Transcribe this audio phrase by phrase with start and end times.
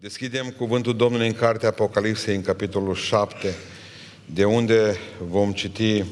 [0.00, 3.54] Deschidem cuvântul Domnului în cartea Apocalipsei, în capitolul 7,
[4.26, 4.96] de unde
[5.28, 6.04] vom citi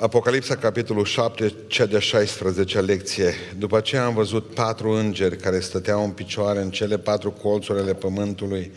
[0.00, 3.34] Apocalipsa, capitolul 7, cea de 16 lecție.
[3.58, 7.94] După aceea am văzut patru îngeri care stăteau în picioare în cele patru colțuri ale
[7.94, 8.72] pământului.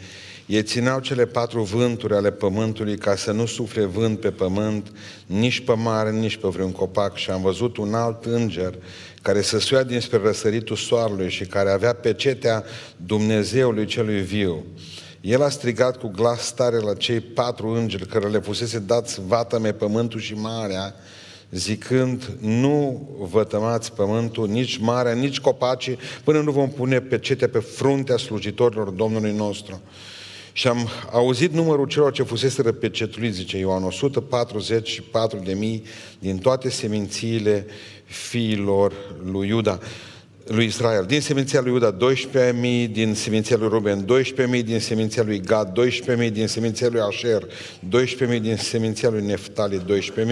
[0.46, 4.92] Ei țineau cele patru vânturi ale pământului ca să nu sufle vânt pe pământ,
[5.26, 7.16] nici pe mare, nici pe vreun copac.
[7.18, 8.74] Și am văzut un alt înger
[9.22, 12.64] care se suia dinspre răsăritul soarelui și care avea pecetea
[13.06, 14.66] Dumnezeului celui viu.
[15.22, 19.74] El a strigat cu glas tare la cei patru îngeri care le fusese dați vatăme
[19.74, 20.96] pământul și marea,
[21.52, 27.60] zicând, nu vă tămați pământul, nici marea, nici copacii, până nu vom pune pecetea pe
[27.60, 29.82] fruntea slujitorilor Domnului nostru.
[30.54, 35.84] Și am auzit numărul celor ce fusese pecetuiți, zice Ioan, 144 de mii
[36.20, 37.66] din toate semințiile
[38.06, 38.94] fiilor
[39.24, 39.80] lui Iuda
[40.48, 41.06] lui Israel.
[41.08, 45.72] Din seminția lui Iuda 12.000, din seminția lui Ruben 12.000, din seminția lui Gad
[46.28, 49.82] 12.000, din seminția lui Asher 12.000, din seminția lui Neftali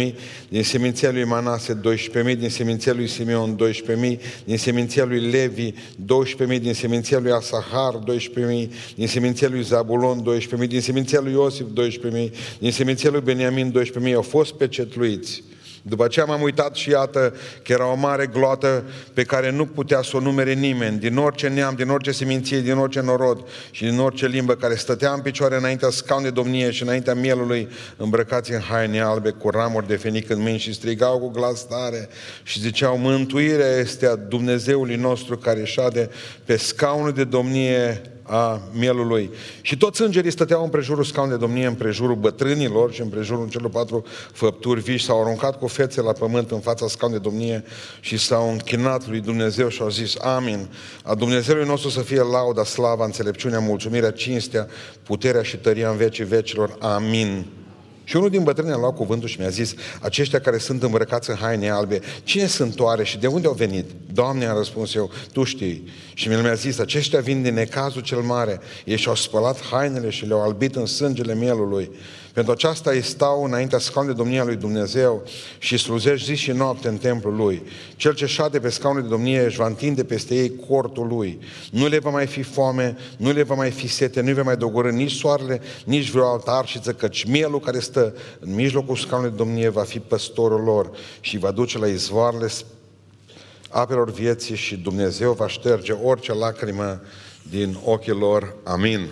[0.05, 0.13] 12.000,
[0.49, 1.81] din seminția lui Manase
[2.33, 3.57] 12.000, din seminția lui Simeon
[4.11, 7.99] 12.000, din seminția lui Levi 12.000, din seminția lui Asahar
[8.63, 10.23] 12.000, din seminția lui Zabulon
[10.61, 13.73] 12.000, din seminția lui Iosif 12.000, din seminția lui Beniamin
[14.07, 15.43] 12.000 au fost pecetluiți
[15.81, 20.01] după aceea m-am uitat și iată că era o mare gloată pe care nu putea
[20.01, 23.99] să o numere nimeni, din orice neam, din orice seminție, din orice norod și din
[23.99, 28.59] orice limbă, care stătea în picioare înaintea scaun de domnie și înaintea mielului, îmbrăcați în
[28.59, 32.09] haine albe cu ramuri de fenic în mâini și strigau cu glas tare
[32.43, 36.09] și ziceau, mântuirea este a Dumnezeului nostru care șade
[36.45, 39.29] pe scaunul de domnie a mielului.
[39.61, 43.49] Și toți îngerii stăteau în prejurul scaun de domnie, în prejurul bătrânilor și în prejurul
[43.49, 47.63] celor patru făpturi viși s-au aruncat cu fețe la pământ în fața scaun de domnie
[47.99, 50.67] și s-au închinat lui Dumnezeu și au zis Amin.
[51.03, 54.67] A Dumnezeului nostru să fie lauda, slava, înțelepciunea, mulțumirea, cinstea,
[55.03, 56.77] puterea și tăria în vecii vecilor.
[56.79, 57.45] Amin.
[58.11, 61.35] Și unul din bătrâni a luat cuvântul și mi-a zis, aceștia care sunt îmbrăcați în
[61.35, 63.85] haine albe, cine sunt oare și de unde au venit?
[64.13, 65.87] Doamne, a răspuns eu, tu știi.
[66.13, 68.59] Și mi-a zis, aceștia vin din necazul cel mare.
[68.85, 71.91] Ei și-au spălat hainele și le-au albit în sângele mielului.
[72.33, 75.23] Pentru aceasta îi stau înaintea scaunului de domnia lui Dumnezeu
[75.57, 77.63] și slujești zi și noapte în templul lui.
[77.95, 81.39] Cel ce șade pe scaunul de domnie își va întinde peste ei cortul lui.
[81.71, 84.43] Nu le va mai fi foame, nu le va mai fi sete, nu le va
[84.43, 89.37] mai dogorâ nici soarele, nici vreo altă arșiță, căci mielul care stă în mijlocul scaunului
[89.37, 92.47] de domnie va fi păstorul lor și va duce la izvoarele
[93.69, 97.01] apelor vieții și Dumnezeu va șterge orice lacrimă
[97.49, 98.55] din ochii lor.
[98.63, 99.09] Amin.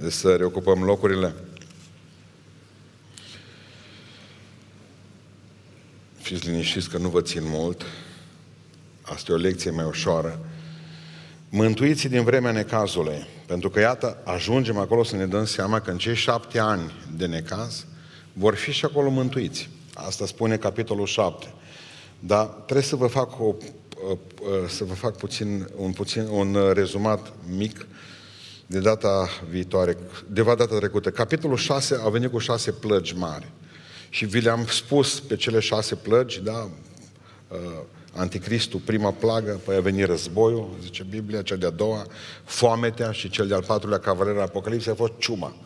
[0.00, 1.34] De să reocupăm locurile.
[6.28, 7.82] Fiți liniștiți că nu vă țin mult.
[9.02, 10.38] Asta e o lecție mai ușoară.
[11.48, 13.26] Mântuiți din vremea necazului.
[13.46, 17.26] Pentru că, iată, ajungem acolo să ne dăm seama că în cei șapte ani de
[17.26, 17.84] necaz
[18.32, 19.70] vor fi și acolo mântuiți.
[19.94, 21.52] Asta spune capitolul 7.
[22.18, 23.54] Dar trebuie să vă fac, o,
[24.68, 27.86] să vă fac puțin, un, puțin, un rezumat mic
[28.66, 29.96] de data viitoare,
[30.26, 31.10] de data trecută.
[31.10, 33.48] Capitolul 6 a venit cu șase plăgi mari.
[34.08, 36.70] Și vi le-am spus pe cele șase plăgi, da,
[37.48, 37.58] uh,
[38.18, 42.06] Anticristul, prima plagă, păi a venit războiul, zice Biblia, cea de-a doua,
[42.44, 45.56] foametea și cel de-al patrulea cavaler Apocalipsei a fost ciuma.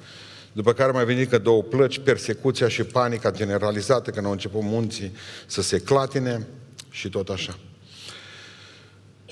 [0.53, 5.13] După care mai venit că două plăci, persecuția și panica generalizată, când au început munții
[5.47, 6.47] să se clatine
[6.91, 7.59] și tot așa.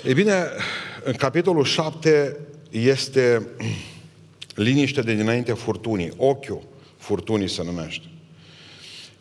[0.04, 0.48] Ei bine,
[1.04, 2.36] în capitolul 7
[2.70, 3.48] este
[4.54, 6.62] liniște de dinainte furtunii, ochiul
[6.96, 8.09] furtunii se numește.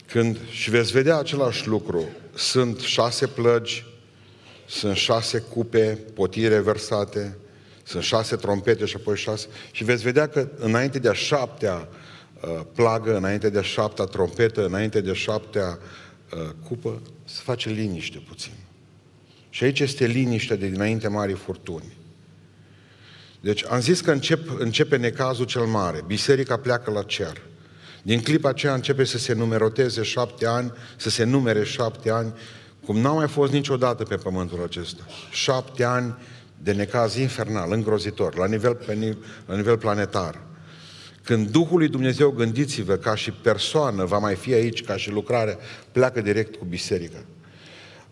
[0.09, 3.85] Când și veți vedea același lucru, sunt șase plăgi,
[4.67, 7.37] sunt șase cupe, potire versate,
[7.83, 9.47] sunt șase trompete și apoi șase...
[9.71, 11.87] Și veți vedea că înainte de a șaptea
[12.41, 15.79] uh, plagă, înainte de a șaptea trompetă, înainte de a șaptea
[16.33, 18.53] uh, cupă, se face liniște puțin.
[19.49, 21.97] Și aici este liniște de dinainte mari furtuni.
[23.41, 26.03] Deci am zis că încep, începe necazul cel mare.
[26.05, 27.41] Biserica pleacă la cer.
[28.03, 32.33] Din clipa aceea începe să se numeroteze șapte ani, să se numere șapte ani,
[32.85, 35.03] cum n-au mai fost niciodată pe pământul acesta.
[35.31, 36.15] Șapte ani
[36.63, 38.77] de necaz infernal, îngrozitor, la nivel,
[39.45, 40.41] la nivel planetar.
[41.23, 45.57] Când Duhul lui Dumnezeu, gândiți-vă, ca și persoană, va mai fi aici, ca și lucrare,
[45.91, 47.17] pleacă direct cu biserica.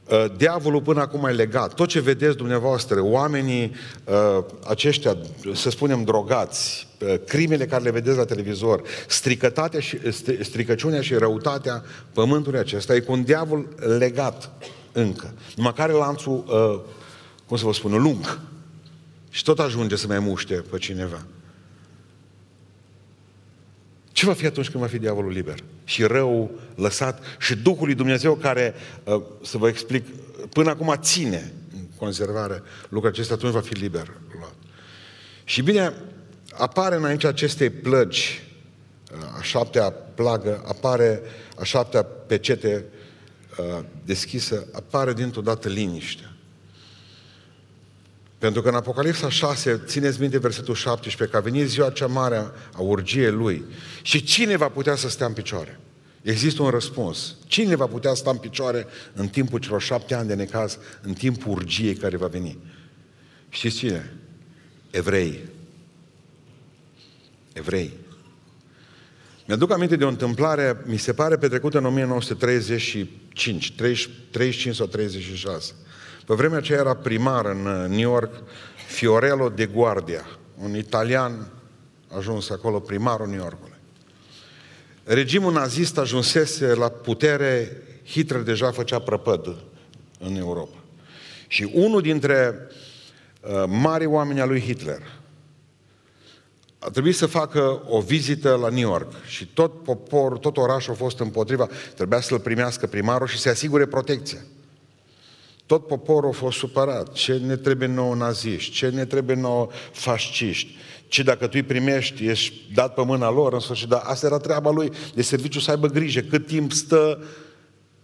[0.09, 1.73] Uh, diavolul până acum e legat.
[1.73, 5.17] Tot ce vedeți dumneavoastră, oamenii uh, aceștia,
[5.53, 9.97] să spunem, drogați, uh, crimele care le vedeți la televizor, stricătatea și,
[10.41, 11.83] stricăciunea și răutatea
[12.13, 13.67] pământului acesta e cu un diavol
[13.97, 14.51] legat
[14.91, 15.33] încă.
[15.55, 16.43] Numai care lanțul,
[17.47, 18.39] cum să vă spun, lung.
[19.29, 21.21] Și tot ajunge să mai muște pe cineva.
[24.17, 25.59] Ce va fi atunci când va fi diavolul liber?
[25.83, 28.73] Și rău lăsat și Duhul lui Dumnezeu care,
[29.03, 30.05] uh, să vă explic,
[30.49, 34.53] până acum ține în conservare lucrul acesta, atunci va fi liber luat.
[35.43, 35.93] Și bine,
[36.51, 38.41] apare înainte acestei plăgi,
[39.11, 41.21] uh, a șaptea plagă, apare
[41.59, 42.85] a șaptea pecete
[43.57, 46.31] uh, deschisă, apare dintr-o dată liniște.
[48.37, 52.37] Pentru că în Apocalipsa 6, țineți minte versetul 17, că a venit ziua cea mare
[52.73, 53.65] a urgiei lui.
[54.01, 55.79] Și cine va putea să stea în picioare?
[56.21, 57.35] Există un răspuns.
[57.45, 61.51] Cine va putea sta în picioare în timpul celor șapte ani de necaz, în timpul
[61.51, 62.57] urgiei care va veni?
[63.49, 64.13] Știți cine?
[64.89, 65.39] Evrei.
[67.53, 67.93] Evrei.
[69.45, 73.73] Mi-aduc aminte de o întâmplare, mi se pare petrecută în 1935,
[74.31, 75.73] 35 sau 36.
[76.27, 78.33] Pe vremea aceea era primar în uh, New York
[78.87, 80.25] Fiorello de Guardia,
[80.63, 81.47] un italian
[82.17, 83.77] ajuns acolo primarul New Yorkului.
[85.03, 87.71] Regimul nazist ajunsese la putere,
[88.05, 89.55] Hitler deja făcea prăpăd
[90.19, 90.77] în Europa.
[91.47, 92.67] Și unul dintre
[93.41, 95.01] uh, mari oameni al lui Hitler
[96.79, 100.95] a trebuit să facă o vizită la New York și tot poporul, tot orașul a
[100.95, 104.39] fost împotriva, trebuia să-l primească primarul și să asigure protecția.
[105.67, 107.11] Tot poporul a fost supărat.
[107.11, 108.71] Ce ne trebuie nouă naziști?
[108.71, 110.75] Ce ne trebuie nouă fasciști?
[111.07, 114.37] Ce dacă tu îi primești, ești dat pe mâna lor, în sfârșit, dar asta era
[114.37, 116.19] treaba lui de serviciu să aibă grijă.
[116.19, 117.23] Cât timp stă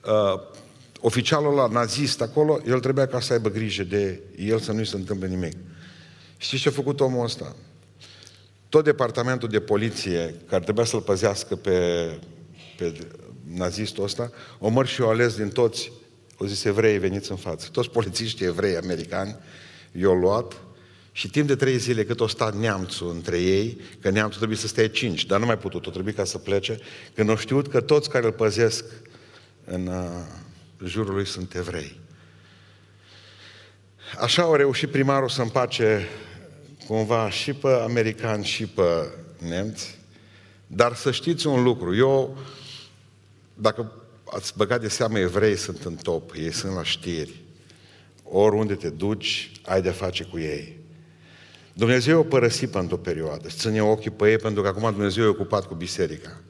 [0.05, 0.41] uh,
[0.99, 4.95] oficialul la nazist acolo, el trebuia ca să aibă grijă de el să nu-i se
[4.95, 5.53] întâmple nimic.
[6.37, 7.55] Știți ce a făcut omul ăsta?
[8.69, 11.79] Tot departamentul de poliție, care trebuia să-l păzească pe,
[12.77, 12.93] pe
[13.47, 15.91] nazistul ăsta, omăr și o ales din toți
[16.39, 17.67] au zis evrei, veniți în față.
[17.71, 19.35] Toți polițiștii evrei americani
[19.91, 20.53] i-au luat
[21.11, 24.67] și timp de trei zile cât o stat neamțul între ei, că neamțul trebuie să
[24.67, 26.79] stea cinci, dar nu mai putut, o trebuie ca să plece,
[27.13, 28.85] când au știut că toți care îl păzesc
[29.65, 31.99] în uh, jurul lui sunt evrei.
[34.19, 36.07] Așa au reușit primarul să împace
[36.87, 39.99] cumva și pe americani și pe nemți,
[40.67, 42.37] dar să știți un lucru, eu,
[43.53, 43.91] dacă
[44.33, 47.41] ați băgat de seamă, evrei sunt în top, ei sunt la știri.
[48.23, 50.79] Oriunde te duci, ai de face cu ei.
[51.73, 55.23] Dumnezeu o părăsit pentru o perioadă, îți ține ochii pe ei pentru că acum Dumnezeu
[55.23, 56.41] e ocupat cu biserica.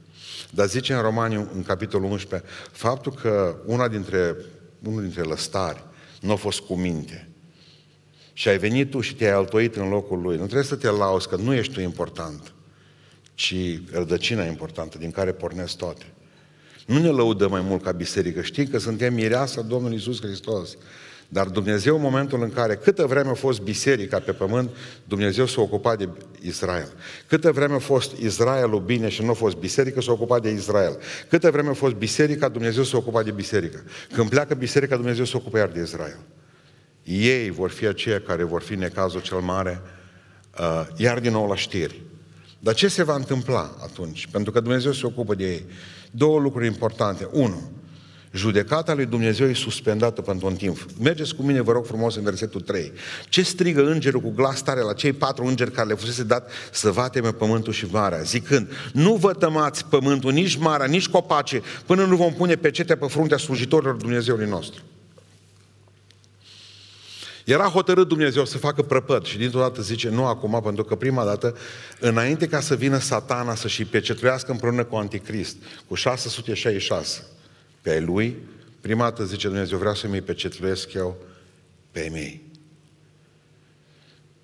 [0.49, 4.35] Dar zice în Romani, în capitolul 11, faptul că una dintre,
[4.83, 5.83] unul dintre lăstari
[6.21, 7.27] nu a fost cu minte
[8.33, 11.27] și ai venit tu și te-ai altoit în locul lui, nu trebuie să te lauzi
[11.27, 12.53] că nu ești tu important,
[13.33, 13.55] ci
[13.91, 16.05] rădăcina importantă din care pornesc toate.
[16.85, 18.41] Nu ne lăudă mai mult ca biserică.
[18.41, 20.77] Știm că suntem mireasa Domnului Isus Hristos.
[21.33, 24.69] Dar Dumnezeu, în momentul în care, câtă vreme a fost biserica pe pământ,
[25.05, 26.09] Dumnezeu s-a ocupat de
[26.41, 26.91] Israel.
[27.27, 30.97] Câtă vreme a fost Israelul bine și nu a fost biserică, s-a ocupat de Israel.
[31.29, 33.83] Câtă vreme a fost biserica, Dumnezeu s-a ocupat de biserică.
[34.13, 36.19] Când pleacă biserica, Dumnezeu s-a ocupat iar de Israel.
[37.03, 39.81] Ei vor fi aceia care vor fi necazul cel mare,
[40.59, 42.01] uh, iar din nou la știri.
[42.59, 44.27] Dar ce se va întâmpla atunci?
[44.31, 45.65] Pentru că Dumnezeu se ocupă de ei.
[46.15, 47.27] Două lucruri importante.
[47.31, 47.71] Unu,
[48.33, 50.85] judecata lui Dumnezeu e suspendată pentru un timp.
[50.99, 52.91] Mergeți cu mine, vă rog frumos, în versetul 3.
[53.29, 56.91] Ce strigă îngerul cu glas tare la cei patru îngeri care le fusese dat să
[56.91, 62.15] vateme pământul și marea, zicând, nu vă tămați pământul, nici marea, nici copace, până nu
[62.15, 64.81] vom pune pecete pe fruntea slujitorilor Dumnezeului nostru.
[67.45, 71.25] Era hotărât Dumnezeu să facă prăpăd și dintr-o dată zice nu acum, pentru că prima
[71.25, 71.55] dată,
[71.99, 75.55] înainte ca să vină satana să-și pecetruiască împreună cu Anticrist,
[75.87, 77.27] cu 666
[77.81, 78.37] pe ai lui,
[78.81, 81.17] prima dată zice Dumnezeu, vreau să mi pecetruiesc eu
[81.91, 82.41] pe ei mei.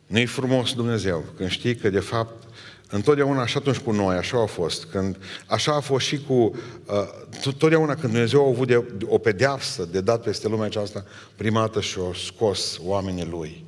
[0.08, 2.49] Nu-i frumos Dumnezeu când știi că de fapt
[2.92, 4.86] Întotdeauna și atunci cu noi, așa a fost.
[4.86, 6.34] Când, așa a fost și cu...
[6.34, 11.06] Uh, totdeauna când Dumnezeu a avut de, o pedeapsă de dat peste lumea aceasta,
[11.36, 13.66] prima dată și-a scos oamenii Lui.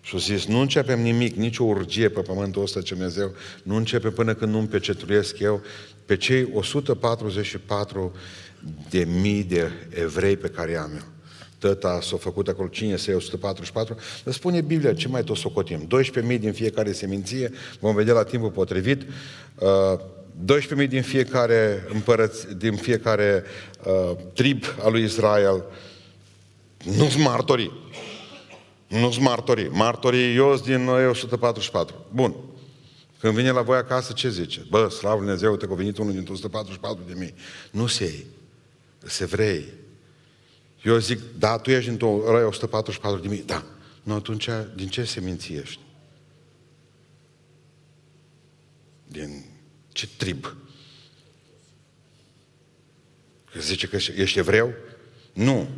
[0.00, 4.10] Și a zis, nu începem nimic, nicio urgie pe pământul ăsta, ce Dumnezeu, nu începe
[4.10, 5.62] până când nu-mi pecetruiesc eu
[6.06, 8.12] pe cei 144
[8.90, 11.11] de mii de evrei pe care am eu
[11.68, 15.88] tăta s-a făcut acolo, cine se 144, dar spune Biblia, ce mai tot socotim?
[16.32, 17.50] 12.000 din fiecare seminție,
[17.80, 19.02] vom vedea la timpul potrivit,
[19.58, 19.98] uh,
[20.82, 23.44] 12.000 din fiecare împărăț, din fiecare
[23.84, 25.64] uh, trib al lui Israel,
[26.84, 27.72] Nu sunt martorii.
[28.88, 29.68] Nu sunt martorii.
[29.68, 31.94] Martorii eu sunt din 144.
[32.10, 32.34] Bun.
[33.20, 34.66] Când vine la voi acasă, ce zice?
[34.70, 37.34] Bă, slavă Dumnezeu, te-a venit unul din 144 de mii.
[37.70, 38.26] Nu se iei.
[39.06, 39.64] Se vrei.
[40.84, 43.42] Eu zic, da, tu ești din 144 de mii.
[43.46, 43.64] Da.
[44.02, 45.80] Nu, atunci, din ce seminții ești?
[49.06, 49.44] Din
[49.92, 50.56] ce trib?
[53.52, 54.72] Că zice că ești evreu?
[55.32, 55.68] Nu.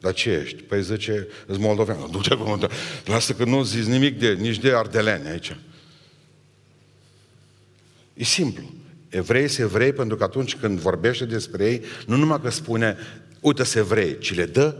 [0.00, 0.62] Dar ce ești?
[0.62, 2.10] Păi zice, îți moldovean.
[2.10, 2.68] Du-te acum, da.
[3.04, 5.56] lasă că nu zici nimic de, nici de ardeleni aici.
[8.14, 8.72] E simplu.
[9.08, 12.96] Evrei se evrei pentru că atunci când vorbește despre ei, nu numai că spune,
[13.42, 14.76] uite se evrei, ci le dă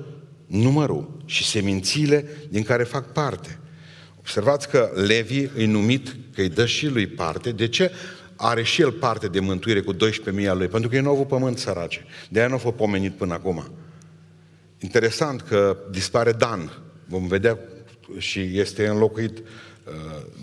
[0.47, 3.59] numărul și semințiile din care fac parte.
[4.19, 7.53] Observați că Levi îi numit că îi dă și lui parte.
[7.53, 7.91] De ce?
[8.37, 10.69] Are și el parte de mântuire cu 12.000 al lui.
[10.69, 12.05] Pentru că e nou pământ sărace.
[12.29, 13.71] De aia nu a fost pomenit până acum.
[14.79, 16.83] Interesant că dispare Dan.
[17.07, 17.59] Vom vedea
[18.19, 19.45] și este înlocuit uh,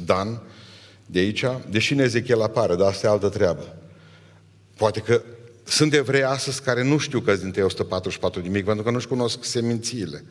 [0.05, 0.41] Dan
[1.05, 3.77] de aici, deși în Ezechiel apare, dar asta e altă treabă.
[4.75, 5.21] Poate că
[5.69, 9.43] sunt evrei astăzi care nu știu că dintre 144 de mic, pentru că nu-și cunosc
[9.43, 10.23] semințiile.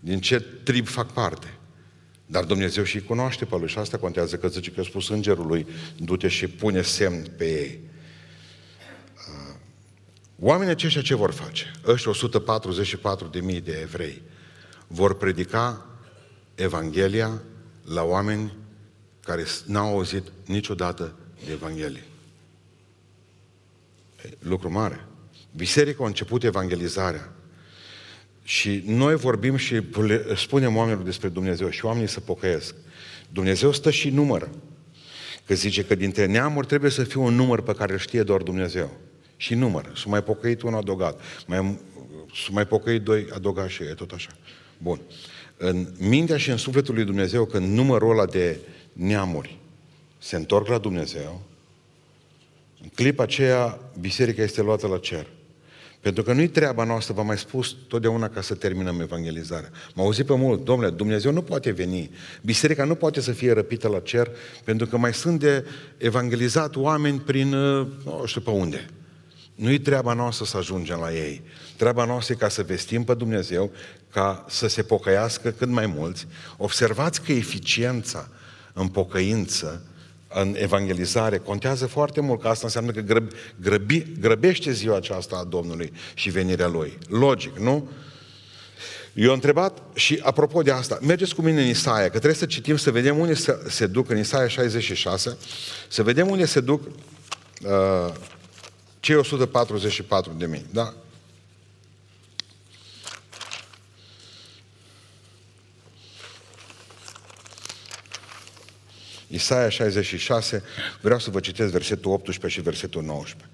[0.00, 1.54] Din ce trib fac parte.
[2.26, 5.66] Dar Dumnezeu și-i cunoaște pe lui și asta contează că zice că a spus îngerului,
[5.96, 7.80] du-te și pune semn pe ei.
[9.14, 9.54] Uh,
[10.38, 11.64] oamenii aceștia ce vor face?
[11.86, 14.22] Ăștia 144 de mii de evrei
[14.86, 15.86] vor predica
[16.54, 17.42] Evanghelia
[17.84, 18.56] la oameni
[19.24, 21.14] care n-au auzit niciodată
[21.44, 22.04] de Evanghelie.
[24.38, 25.06] Lucru mare.
[25.56, 27.32] Biserica a început evangelizarea.
[28.42, 29.82] Și noi vorbim și
[30.36, 32.74] spunem oamenilor despre Dumnezeu și oamenii să pocăiesc.
[33.28, 34.50] Dumnezeu stă și numără.
[35.46, 38.42] Că zice că dintre neamuri trebuie să fie un număr pe care îl știe doar
[38.42, 38.90] Dumnezeu.
[39.36, 39.92] Și număr.
[39.96, 41.20] S-a mai pocăit un adăugat.
[41.46, 41.78] Mai,
[42.34, 44.30] s-a mai pocăit doi adăugați și e tot așa.
[44.78, 45.00] Bun.
[45.56, 48.58] În mintea și în sufletul lui Dumnezeu, când numărul ăla de
[48.92, 49.58] neamuri
[50.18, 51.42] se întorc la Dumnezeu,
[52.82, 55.26] în clipa aceea biserica este luată la cer.
[56.00, 59.70] Pentru că nu-i treaba noastră, v-am mai spus totdeauna ca să terminăm evangelizarea.
[59.94, 62.10] M-au auzit pe mult, domnule, Dumnezeu nu poate veni.
[62.42, 64.30] Biserica nu poate să fie răpită la cer,
[64.64, 65.64] pentru că mai sunt de
[65.96, 68.86] evangelizat oameni prin, uh, nu știu pe unde.
[69.54, 71.42] Nu-i treaba noastră să ajungem la ei.
[71.76, 73.70] Treaba noastră e ca să vestim pe Dumnezeu,
[74.10, 76.26] ca să se pocăiască cât mai mulți.
[76.56, 78.28] Observați că eficiența
[78.72, 79.82] în pocăință
[80.40, 85.44] în evangelizare contează foarte mult, că asta înseamnă că grăb, grăbi, grăbește ziua aceasta a
[85.44, 86.98] Domnului și venirea Lui.
[87.08, 87.88] Logic, nu?
[89.14, 92.46] Eu am întrebat și apropo de asta, mergeți cu mine în Isaia, că trebuie să
[92.46, 95.36] citim, să vedem unde se, se duc, în Isaia 66,
[95.88, 98.12] să vedem unde se duc uh,
[99.00, 100.94] cei 144 de mii, da?
[109.28, 110.62] Isaia 66,
[111.00, 113.50] vreau să vă citesc versetul 18 și versetul 19.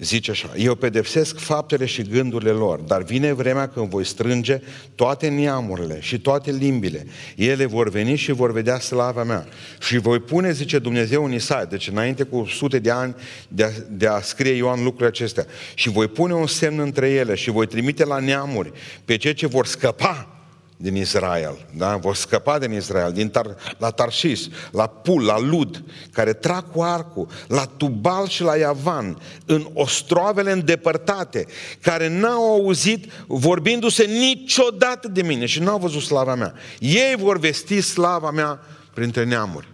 [0.00, 4.60] Zice așa, eu pedepsesc faptele și gândurile lor, dar vine vremea când voi strânge
[4.94, 7.06] toate neamurile și toate limbile.
[7.36, 9.46] Ele vor veni și vor vedea slava mea.
[9.80, 13.14] Și voi pune, zice Dumnezeu în Isaia, deci înainte cu sute de ani
[13.48, 17.34] de a, de a scrie Ioan lucrurile acestea, și voi pune un semn între ele
[17.34, 18.72] și voi trimite la neamuri
[19.04, 20.37] pe cei ce vor scăpa
[20.80, 21.96] din Israel, da?
[21.96, 26.82] vor scăpa din Israel, din Tar- la Tarșis, la Pul, la Lud, care trag cu
[26.82, 31.46] arcul, la Tubal și la Iavan, în ostroavele îndepărtate,
[31.80, 36.54] care n-au auzit vorbindu-se niciodată de mine și n-au văzut slava mea.
[36.78, 38.60] Ei vor vesti slava mea
[38.94, 39.68] printre neamuri.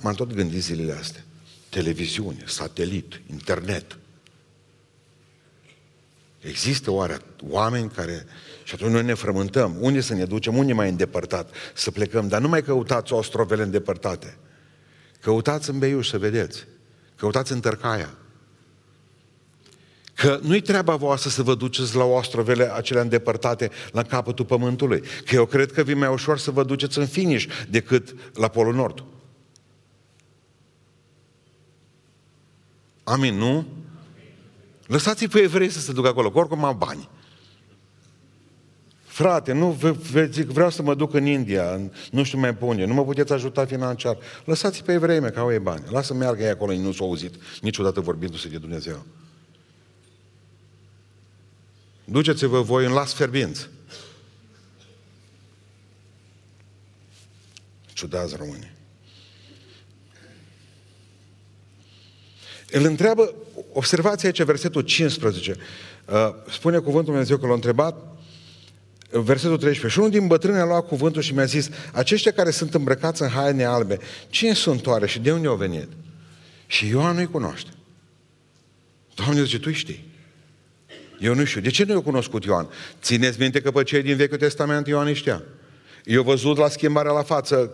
[0.00, 1.24] m-am tot gândit zilele astea.
[1.68, 3.98] Televiziune, satelit, internet.
[6.40, 7.18] Există oare
[7.48, 8.26] oameni care
[8.68, 9.76] și atunci noi ne frământăm.
[9.80, 10.56] Unde să ne ducem?
[10.56, 11.54] Unde mai îndepărtat?
[11.74, 12.28] Să plecăm.
[12.28, 14.38] Dar nu mai căutați ostrovele îndepărtate.
[15.20, 16.66] Căutați în Beiuș să vedeți.
[17.16, 18.14] Căutați în Tărcaia.
[20.14, 25.02] Că nu-i treaba voastră să vă duceți la ostrovele acelea îndepărtate la capătul pământului.
[25.24, 28.74] Că eu cred că vi mai ușor să vă duceți în finish decât la Polul
[28.74, 29.04] Nord.
[33.04, 33.66] Amin, nu?
[34.86, 37.08] Lăsați-i pe evrei să se ducă acolo, că oricum au bani.
[39.18, 39.78] Frate, nu
[40.30, 43.64] zic, vreau să mă duc în India, nu știu mai pune, nu mă puteți ajuta
[43.64, 44.18] financiar.
[44.44, 45.84] Lăsați pe evrei mei, că au ei bani.
[45.90, 49.06] Lasă meargă ei acolo, nu s-au auzit niciodată vorbindu-se de Dumnezeu.
[52.04, 53.68] Duceți-vă voi în las ferbinți.
[57.92, 58.72] Ciudați români.
[62.70, 63.34] Îl întreabă,
[63.72, 65.56] observați aici versetul 15,
[66.06, 66.16] uh,
[66.50, 68.17] spune cuvântul Dumnezeu că l-a întrebat
[69.10, 69.86] Versetul 13.
[69.86, 73.28] Și unul din bătrâni a luat cuvântul și mi-a zis, aceștia care sunt îmbrăcați în
[73.28, 73.98] haine albe,
[74.28, 75.88] cine sunt oare și de unde au venit?
[76.66, 77.70] Și Ioan nu-i cunoaște.
[79.14, 80.06] Doamne, zice, tu știi.
[81.18, 81.60] Eu nu știu.
[81.60, 82.68] De ce nu i-a cunoscut Ioan?
[83.02, 85.42] Țineți minte că pe cei din Vechiul Testament Ioan îi știa.
[86.04, 87.70] Eu văzut la schimbarea la față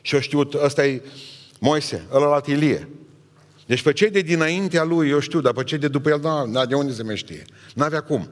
[0.00, 1.02] și eu știut, ăsta e
[1.60, 2.88] Moise, ăla la Tilie.
[3.66, 6.44] Deci pe cei de dinaintea lui eu știu, dar pe cei de după el, da,
[6.48, 7.44] da de unde se mai știe?
[7.74, 8.28] N-avea cum.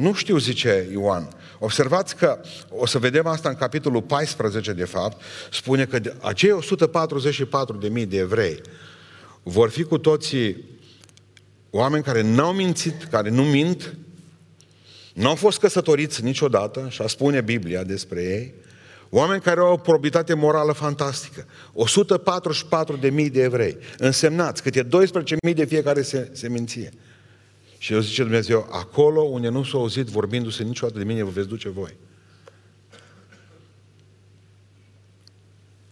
[0.00, 1.28] Nu știu, zice Ioan.
[1.58, 6.58] Observați că, o să vedem asta în capitolul 14, de fapt, spune că acei
[8.02, 8.60] 144.000 de evrei
[9.42, 10.64] vor fi cu toții
[11.70, 13.96] oameni care n-au mințit, care nu mint,
[15.14, 18.54] n-au fost căsătoriți niciodată, așa spune Biblia despre ei,
[19.10, 21.46] oameni care au o probitate morală fantastică.
[23.00, 26.92] 144.000 de evrei, însemnați, câte 12.000 de fiecare se, se minție.
[27.82, 31.48] Și eu zice Dumnezeu, acolo unde nu s-a auzit vorbindu-se niciodată de mine, vă veți
[31.48, 31.96] duce voi.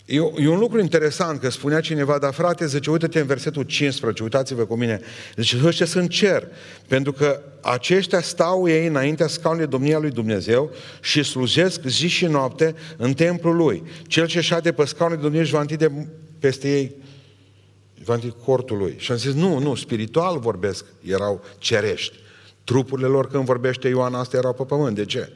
[0.05, 4.23] E, e un lucru interesant că spunea cineva, dar frate, zice, uite-te în versetul 15,
[4.23, 5.01] uitați-vă cu mine,
[5.37, 6.49] zice, ăștia sunt cer,
[6.89, 12.75] pentru că aceștia stau ei înaintea scaunului domnia lui Dumnezeu și slujesc zi și noapte
[12.97, 13.83] în templul lui.
[14.07, 16.95] Cel ce șade pe scaunul domniei își va întinde peste ei
[18.45, 18.95] cortul lui.
[18.99, 22.17] Și am zis, nu, nu, spiritual vorbesc, erau cerești.
[22.65, 24.95] Trupurile lor, când vorbește Ioan, astea erau pe pământ.
[24.95, 25.33] De ce?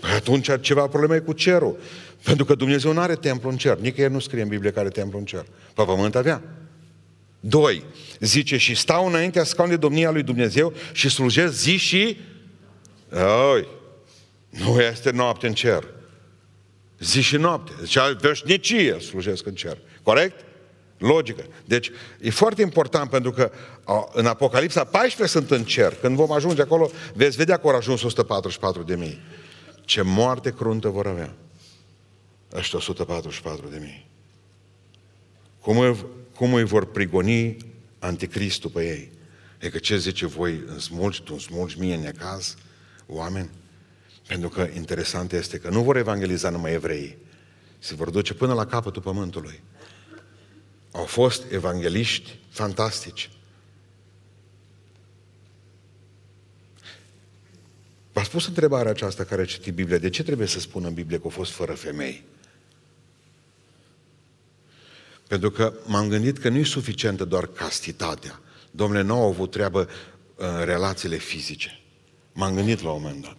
[0.00, 1.76] Păi atunci ceva probleme cu cerul.
[2.22, 3.78] Pentru că Dumnezeu nu are templu în cer.
[3.78, 5.46] Nicăieri nu scrie în Biblie că are templu în cer.
[5.74, 6.42] Pe pământ avea.
[7.40, 7.84] Doi,
[8.20, 12.16] zice, și stau înaintea scaunului domnia lui Dumnezeu și slujesc zi și...
[13.52, 13.68] Oi,
[14.48, 15.84] nu este noapte în cer.
[16.98, 17.72] Zi și noapte.
[17.80, 19.78] Deci veșnicie slujesc în cer.
[20.02, 20.44] Corect?
[21.02, 21.44] Logică.
[21.64, 21.90] Deci
[22.20, 23.52] e foarte important pentru că
[24.12, 25.94] în Apocalipsa 14 sunt în cer.
[25.94, 29.20] Când vom ajunge acolo, veți vedea că au ajuns 144 de mii.
[29.84, 31.34] Ce moarte cruntă vor avea
[32.54, 34.08] ăștia 144 de mii.
[35.60, 37.56] Cum, îi, cum îi vor prigoni
[37.98, 39.10] anticristul pe ei?
[39.58, 42.56] E că ce zice voi, îmi smulgi, tu îmi smulgi mie în necaz,
[43.06, 43.50] oameni?
[44.26, 47.18] Pentru că interesant este că nu vor evangeliza numai evrei,
[47.78, 49.62] se vor duce până la capătul pământului.
[50.92, 53.30] Au fost evangeliști fantastici.
[58.12, 59.98] V-ați pus întrebarea aceasta care a citit Biblia.
[59.98, 62.24] De ce trebuie să spună în Biblie că au fost fără femei?
[65.28, 68.40] Pentru că m-am gândit că nu e suficientă doar castitatea.
[68.70, 69.88] Domnule, nu au avut treabă
[70.36, 71.80] în uh, relațiile fizice.
[72.32, 73.36] M-am gândit la un moment dat.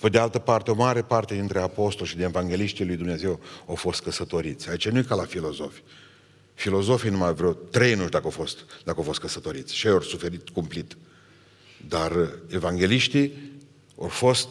[0.00, 3.74] Pe de altă parte, o mare parte dintre apostoli și de evangeliștii lui Dumnezeu au
[3.74, 4.70] fost căsătoriți.
[4.70, 5.82] Aici nu e ca la filozofi.
[6.54, 9.74] Filozofii numai vreo trei nu știu dacă au fost, dacă au fost căsătoriți.
[9.74, 10.96] Și ei au suferit cumplit.
[11.88, 13.52] Dar evangeliștii
[13.98, 14.48] au fost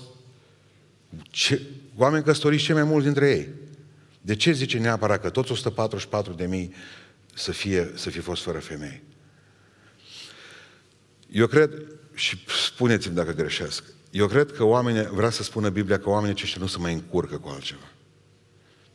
[1.29, 1.61] ce,
[1.95, 3.47] oameni căsătoriți cei mai mulți dintre ei.
[4.21, 6.73] De ce zice neapărat că toți 144 de mii
[7.33, 9.03] să fie, să fie fost fără femei?
[11.31, 11.71] Eu cred,
[12.13, 16.61] și spuneți-mi dacă greșesc, eu cred că oamenii, vrea să spună Biblia că oamenii aceștia
[16.61, 17.91] nu se mai încurcă cu altceva.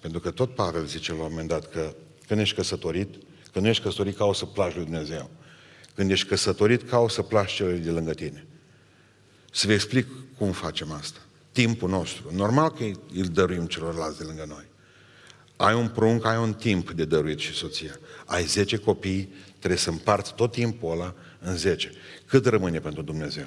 [0.00, 1.94] Pentru că tot Pavel zice la un moment dat că
[2.26, 3.14] când ești căsătorit,
[3.52, 5.30] când nu ești căsătorit, ca o să placi lui Dumnezeu.
[5.94, 8.46] Când ești căsătorit, ca o să placi celor de lângă tine.
[9.52, 10.06] Să vă explic
[10.38, 11.18] cum facem asta.
[11.52, 12.30] Timpul nostru.
[12.34, 12.84] Normal că
[13.14, 14.64] îl dăruim celorlalți de lângă noi.
[15.56, 17.98] Ai un prunc, ai un timp de dăruit și soția.
[18.24, 21.92] Ai 10 copii, trebuie să împarți tot timpul ăla în 10.
[22.26, 23.46] Cât rămâne pentru Dumnezeu?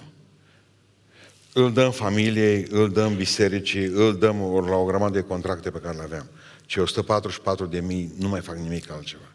[1.54, 5.98] Îl dăm familiei, îl dăm bisericii, îl dăm la o grămadă de contracte pe care
[5.98, 6.30] le aveam.
[6.66, 9.34] Cei 144 de mii nu mai fac nimic altceva.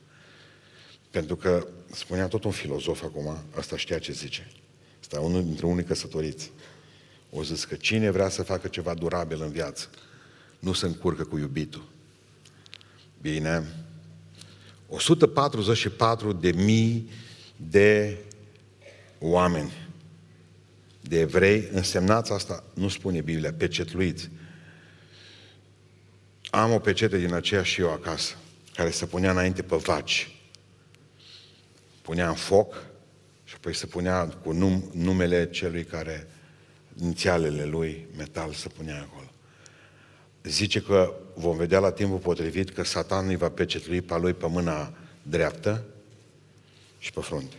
[1.10, 4.50] Pentru că, spunea tot un filozof acum, asta știa ce zice.
[5.00, 6.50] Asta unul dintre unii căsătoriți.
[7.30, 9.88] O zis că cine vrea să facă ceva durabil în viață,
[10.58, 11.84] nu se încurcă cu iubitul.
[13.20, 13.64] Bine.
[14.88, 17.10] 144 de mii
[17.56, 18.18] de
[19.18, 19.72] oameni,
[21.08, 24.30] de evrei, însemnați asta, nu spune Biblia, pecetluiți.
[26.50, 28.34] Am o pecete din aceea și eu acasă,
[28.74, 30.28] care se punea înainte pe vaci.
[32.02, 32.84] Punea în foc
[33.44, 36.26] și apoi se punea cu num- numele celui care,
[37.00, 39.24] inițialele lui, metal, se punea acolo
[40.44, 44.46] zice că vom vedea la timpul potrivit că Satan îi va pecetlui pe lui pe
[44.48, 45.84] mâna dreaptă
[46.98, 47.56] și pe frunte.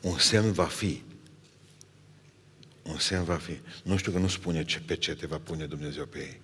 [0.00, 1.02] Un semn va fi.
[2.82, 3.58] Un semn va fi.
[3.84, 6.40] Nu știu că nu spune ce pecete va pune Dumnezeu pe ei.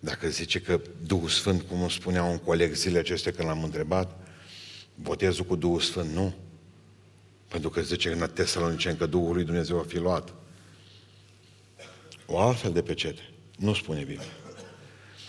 [0.00, 4.26] Dacă zice că Duhul Sfânt, cum spunea un coleg zilele acestea când l-am întrebat,
[4.94, 6.34] botezul cu Duhul Sfânt, nu.
[7.48, 10.34] Pentru că zice în Tesalonicen că Duhul lui Dumnezeu va fi luat.
[12.26, 13.30] o altfel de pecete.
[13.56, 14.22] Nu spune Biblia.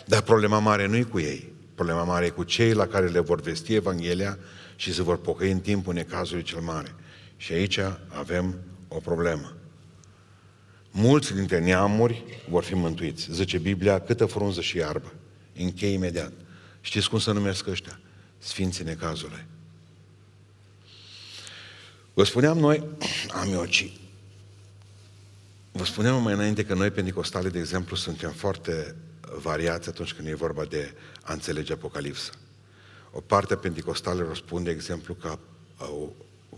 [0.05, 1.53] Dar problema mare nu e cu ei.
[1.75, 4.38] Problema mare e cu cei la care le vor vesti Evanghelia
[4.75, 6.95] și se vor pocăi în timpul necazului cel mare.
[7.38, 8.55] Și aici avem
[8.87, 9.53] o problemă.
[10.91, 13.27] Mulți dintre neamuri vor fi mântuiți.
[13.31, 15.13] Zice Biblia, câtă frunză și iarbă.
[15.55, 16.31] Închei imediat.
[16.81, 17.99] Știți cum să numesc ăștia?
[18.37, 19.45] Sfinții necazului.
[22.13, 22.83] Vă spuneam noi,
[23.41, 23.91] amioci,
[25.71, 28.95] vă spuneam mai înainte că noi, pentecostale, de exemplu, suntem foarte
[29.41, 30.93] variați atunci când e vorba de
[31.23, 32.31] a înțelege Apocalipsa.
[33.11, 35.39] O parte a pentecostală răspunde, de exemplu, că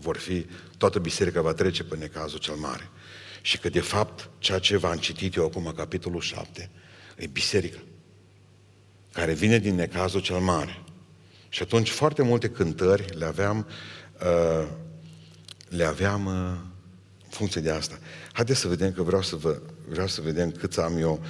[0.00, 2.90] vor fi, toată biserica va trece pe necazul cel mare.
[3.42, 6.70] Și că, de fapt, ceea ce v-am citit eu acum, capitolul 7,
[7.16, 7.78] e biserica,
[9.12, 10.82] care vine din necazul cel mare.
[11.48, 13.66] Și atunci foarte multe cântări le aveam,
[14.20, 14.68] uh,
[15.68, 16.32] le aveam uh,
[17.24, 17.98] în funcție de asta.
[18.32, 21.24] Haideți să vedem că vreau să, vă, vreau să vedem câți am eu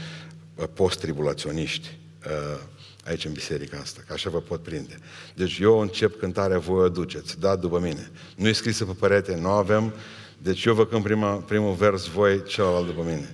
[0.55, 2.61] uh, post-tribulaționiști uh,
[3.09, 4.99] aici în biserica asta, că așa vă pot prinde.
[5.35, 8.11] Deci eu încep cântarea, voi o duceți, da după mine.
[8.37, 9.95] Nu e scrisă pe perete, nu avem,
[10.39, 13.33] deci eu vă cânt prima, primul vers, voi celălalt după mine.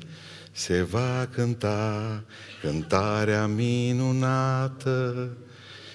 [0.52, 2.22] Se va cânta
[2.60, 5.28] cântarea minunată,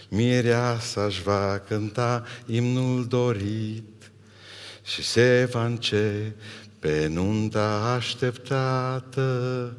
[0.10, 4.12] mireasa își va cânta imnul dorit
[4.84, 9.74] și se va începe nunta așteptată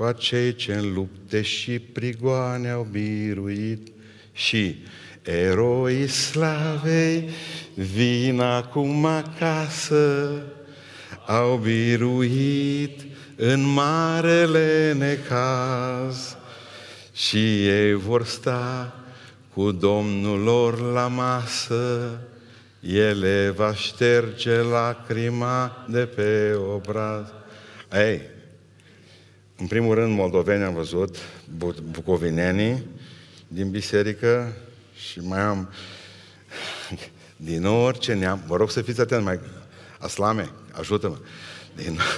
[0.00, 3.88] cu acei ce în lupte și prigoane au biruit
[4.32, 4.76] și
[5.22, 7.30] eroi slavei
[7.74, 10.32] vin acum acasă,
[11.26, 13.00] au biruit
[13.36, 16.36] în marele necaz
[17.12, 18.94] și ei vor sta
[19.54, 22.18] cu Domnul lor la masă,
[22.80, 27.26] ele va șterge lacrima de pe obraz.
[27.92, 28.20] Ei,
[29.60, 31.16] în primul rând, moldoveni am văzut,
[31.90, 32.86] bucovinenii
[33.48, 34.52] din biserică
[34.94, 35.72] și mai am
[37.36, 38.42] din orice neam.
[38.46, 39.40] Vă rog să fiți atenți, mai
[39.98, 41.16] aslame, ajută-mă.
[41.76, 41.98] Din...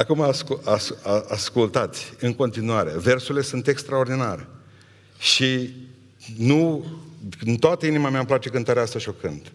[0.00, 0.94] Acum ascul, as,
[1.28, 4.46] ascultați, în continuare, versurile sunt extraordinare.
[5.18, 5.74] Și
[6.36, 6.84] nu,
[7.44, 9.52] în toată inima mea îmi place cântarea asta și o cânt.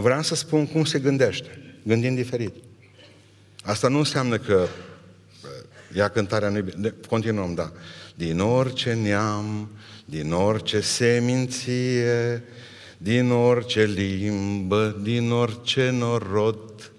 [0.00, 2.54] Vreau să spun cum se gândește, gândind diferit.
[3.62, 4.66] Asta nu înseamnă că
[5.94, 6.94] ea cântarea nu bine.
[7.08, 7.72] Continuăm, da.
[8.14, 9.70] Din orice neam,
[10.04, 12.42] din orice seminție,
[12.98, 16.92] din orice limbă, din orice norod,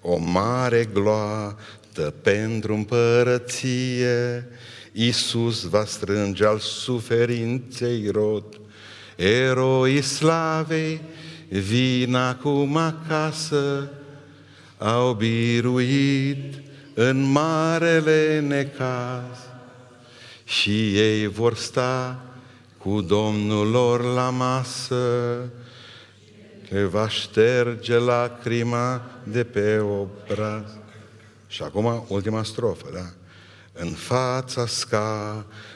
[0.00, 4.48] o mare gloată pentru împărăție,
[4.92, 8.44] Iisus va strânge al suferinței rod.
[9.16, 11.00] Eroi slavei,
[11.48, 13.90] vin acum acasă,
[14.78, 16.62] au biruit
[16.94, 19.48] în marele necaz
[20.44, 22.20] și ei vor sta
[22.78, 25.38] cu Domnul lor la masă,
[26.68, 30.78] le va șterge lacrima de pe obraz.
[31.46, 33.10] Și acum ultima strofă, da?
[33.72, 34.64] În fața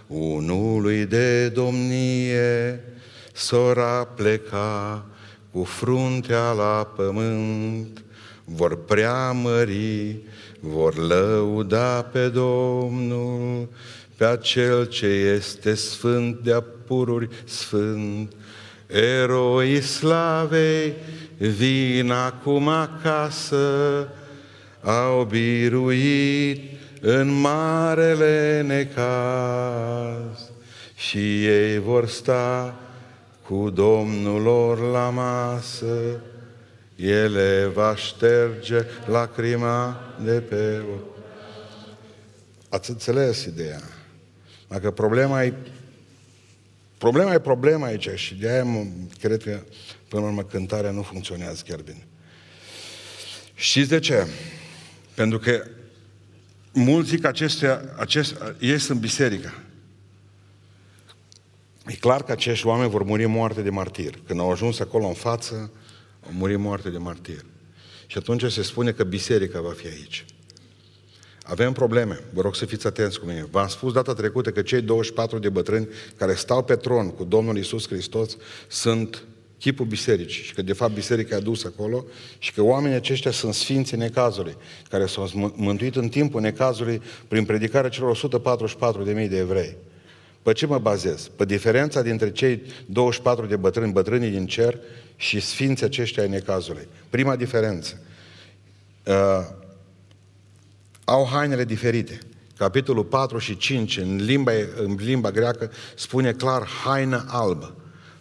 [0.07, 2.85] unului de domnie,
[3.33, 5.05] sora pleca
[5.53, 8.05] cu fruntea la pământ,
[8.55, 10.17] vor preamări,
[10.61, 13.69] vor lăuda pe Domnul,
[14.17, 18.33] pe acel ce este sfânt de pururi sfânt.
[19.23, 20.95] Eroi slavei
[21.39, 24.09] vin acum acasă,
[24.83, 26.61] au biruit
[27.01, 30.51] în marele necaz
[30.95, 32.75] și ei vor sta
[33.47, 36.21] cu Domnul lor la masă
[37.01, 40.99] ele va șterge lacrima de pe o...
[42.69, 43.81] Ați înțeles ideea?
[44.69, 45.55] Dacă problema e
[47.01, 48.87] Problema e problema aici și de aia mă,
[49.21, 49.63] cred că
[50.09, 52.07] până la urmă cântarea nu funcționează chiar bine.
[53.55, 54.27] Știți de ce?
[55.15, 55.67] Pentru că
[56.73, 59.63] mulți zic acestea, acest, ies în biserică.
[61.87, 64.19] E clar că acești oameni vor muri moarte de martir.
[64.27, 65.71] Când au ajuns acolo în față,
[66.27, 67.45] au murit moarte de martir.
[68.07, 70.25] Și atunci se spune că biserica va fi aici.
[71.43, 73.47] Avem probleme, vă rog să fiți atenți cu mine.
[73.51, 77.57] V-am spus data trecută că cei 24 de bătrâni care stau pe tron cu Domnul
[77.57, 78.37] Isus Hristos
[78.69, 79.25] sunt
[79.59, 82.05] chipul bisericii și că de fapt biserica a dus acolo
[82.39, 84.57] și că oamenii aceștia sunt sfinții necazului,
[84.89, 89.77] care s-au mântuit în timpul necazului prin predicarea celor 144.000 de evrei.
[90.43, 91.31] Pe ce mă bazez?
[91.37, 94.79] Pe diferența dintre cei 24 de bătrâni, bătrânii din cer
[95.21, 96.89] și sfinții aceștia ai necazului.
[97.11, 98.01] Prima diferență.
[99.05, 99.47] Uh,
[101.05, 102.19] au hainele diferite.
[102.57, 107.75] Capitolul 4 și 5 în limba, în limba greacă spune clar haină albă.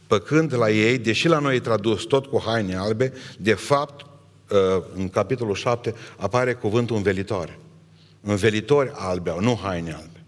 [0.08, 4.06] Păcând la ei, deși la noi e tradus tot cu haine albe, de fapt,
[4.50, 7.60] uh, în capitolul 7 apare cuvântul învelitoare.
[8.22, 10.19] Învelitori albe, nu haine albe.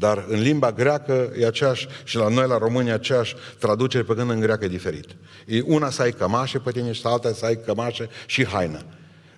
[0.00, 4.30] Dar în limba greacă e aceeași, și la noi la România aceeași traducere, pe când
[4.30, 5.06] în greacă e diferit.
[5.46, 8.84] E una să ai cămașe pe tine și alta să ai cămașe și haină.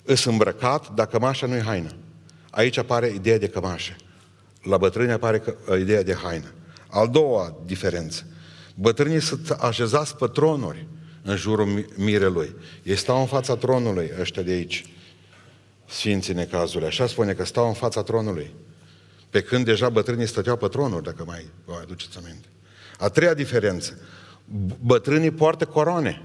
[0.02, 1.90] Îs îmbrăcat, dar cămașa nu e haină.
[2.50, 3.96] Aici apare ideea de cămașă.
[4.62, 5.42] La bătrâni apare
[5.78, 6.52] ideea de haină.
[6.88, 8.26] Al doua diferență.
[8.74, 10.86] Bătrânii sunt așezați pe tronuri
[11.22, 12.54] în jurul mirelui.
[12.82, 14.84] Ei stau în fața tronului, ăștia de aici,
[15.88, 16.86] sfinții necazului.
[16.86, 18.54] Așa spune că stau în fața tronului.
[19.32, 22.46] Pe când deja bătrânii stăteau pe tronuri, dacă mai vă aduceți aminte.
[22.98, 23.98] A treia diferență.
[24.80, 26.22] Bătrânii poartă coroane.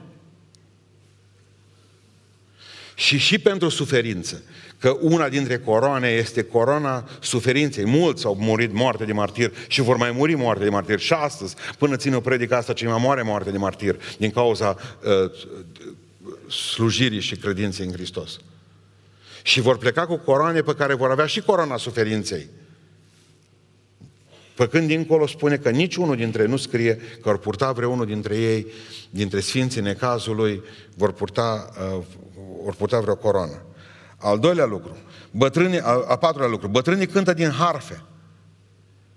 [2.95, 4.41] Și și pentru suferință
[4.79, 7.85] că una dintre coroane este corona suferinței.
[7.85, 10.99] Mulți au murit moarte de martir și vor mai muri moarte de martir.
[10.99, 14.77] Și astăzi, până ține o predică asta, cei mai moare moarte de martir din cauza
[15.03, 15.31] uh,
[16.51, 18.39] slujirii și credinței în Hristos.
[19.43, 22.49] Și vor pleca cu coroane pe care vor avea și corona suferinței.
[24.57, 28.67] Păcând dincolo spune că niciunul dintre ei nu scrie că vor purta vreunul dintre ei,
[29.09, 30.61] dintre sfinții necazului,
[30.95, 32.03] vor purta, uh,
[32.63, 33.65] vor purta vreo coroană.
[34.17, 34.97] Al doilea lucru,
[35.31, 38.01] bătrânii, a, a patrulea lucru, bătrânii cântă din harfe.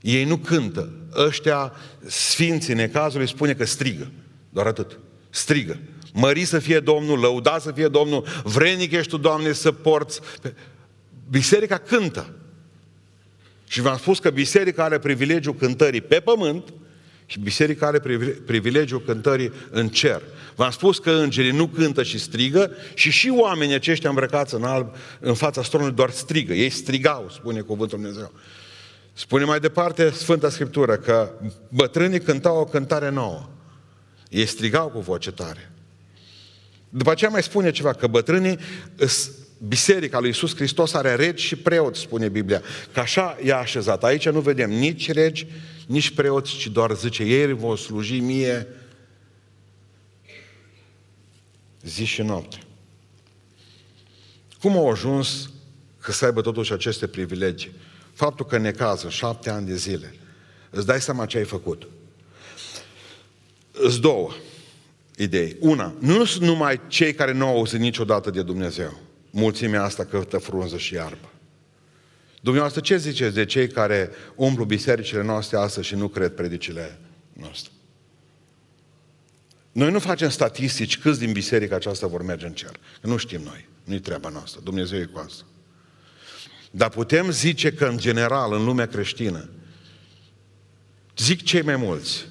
[0.00, 0.92] Ei nu cântă.
[1.16, 1.72] Ăștia,
[2.06, 4.10] sfinții necazului, spune că strigă.
[4.50, 4.98] Doar atât.
[5.30, 5.78] Strigă.
[6.12, 10.20] Mări să fie Domnul, lăuda să fie Domnul, vrenic ești tu, Doamne, să porți.
[11.30, 12.34] Biserica cântă.
[13.70, 16.72] Și v-am spus că biserica are privilegiul cântării pe pământ
[17.26, 18.00] și biserica are
[18.46, 20.22] privilegiul cântării în cer.
[20.54, 24.94] V-am spus că îngerii nu cântă și strigă și și oamenii aceștia îmbrăcați în alb
[25.20, 26.52] în fața stronului doar strigă.
[26.52, 28.32] Ei strigau, spune cuvântul Dumnezeu.
[29.12, 31.32] Spune mai departe Sfânta Scriptură că
[31.68, 33.48] bătrânii cântau o cântare nouă.
[34.28, 35.72] Ei strigau cu voce tare.
[36.88, 38.58] După aceea mai spune ceva, că bătrânii,
[39.68, 42.62] biserica lui Iisus Hristos are regi și preoți, spune Biblia.
[42.92, 44.04] Că așa e așezat.
[44.04, 45.46] Aici nu vedem nici regi,
[45.86, 48.66] nici preoți, ci doar zice, ei vor sluji mie
[51.82, 52.58] zi și noapte.
[54.60, 55.50] Cum au ajuns
[56.00, 57.72] că să aibă totuși aceste privilegii?
[58.12, 60.14] Faptul că necază șapte ani de zile.
[60.70, 61.88] Îți dai seama ce ai făcut.
[63.72, 64.30] Îți două
[65.16, 65.56] idei.
[65.58, 69.00] Una, nu sunt numai cei care nu au auzit niciodată de Dumnezeu.
[69.30, 71.32] Mulțimea asta căută frunză și iarbă.
[72.40, 76.98] Dumneavoastră, ce ziceți de cei care umplu bisericile noastre astăzi și nu cred predicile
[77.32, 77.70] noastre?
[79.72, 82.80] Noi nu facem statistici câți din biserica aceasta vor merge în cer.
[83.02, 83.68] Nu știm noi.
[83.84, 84.60] Nu-i treaba noastră.
[84.64, 85.44] Dumnezeu e cu asta.
[86.70, 89.48] Dar putem zice că, în general, în lumea creștină,
[91.16, 92.26] zic cei mai mulți,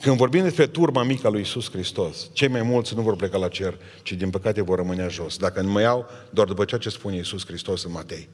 [0.00, 3.38] când vorbim despre turma mică a lui Isus Hristos, cei mai mulți nu vor pleca
[3.38, 5.36] la cer, ci din păcate vor rămâne jos.
[5.36, 8.28] Dacă nu mă iau, doar după ceea ce spune Isus Hristos în Matei.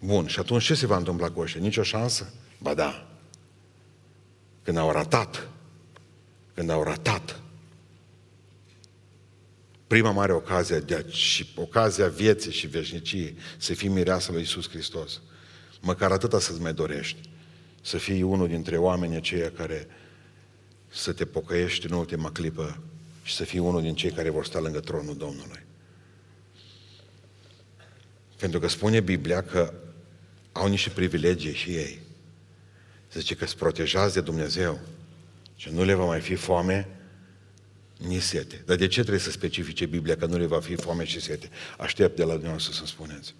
[0.00, 1.60] Bun, și atunci ce se va întâmpla cu ăștia?
[1.60, 2.32] Nici o șansă?
[2.58, 3.06] Ba da.
[4.62, 5.48] Când au ratat,
[6.54, 7.40] când au ratat
[9.86, 15.20] prima mare ocazie de, și ocazia vieții și veșniciei să fii mireasă lui Isus Hristos.
[15.80, 17.32] Măcar atâta să-ți mai dorești
[17.84, 19.86] să fii unul dintre oamenii aceia care
[20.88, 22.82] să te pocăiești în ultima clipă
[23.22, 25.62] și să fii unul din cei care vor sta lângă tronul Domnului.
[28.36, 29.74] Pentru că spune Biblia că
[30.52, 32.00] au niște privilegii și ei.
[33.12, 34.80] Zice că sunt protejați de Dumnezeu
[35.56, 36.88] și nu le va mai fi foame
[37.96, 38.62] nici sete.
[38.66, 41.48] Dar de ce trebuie să specifice Biblia că nu le va fi foame și sete?
[41.78, 43.34] Aștept de la dumneavoastră să spuneți.